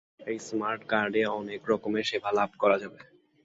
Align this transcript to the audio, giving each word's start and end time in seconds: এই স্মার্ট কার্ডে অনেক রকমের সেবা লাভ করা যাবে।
এই 0.27 0.37
স্মার্ট 0.39 0.81
কার্ডে 0.87 1.21
অনেক 1.39 1.61
রকমের 1.71 2.05
সেবা 2.09 2.29
লাভ 2.37 2.49
করা 2.61 2.77
যাবে। 2.83 2.99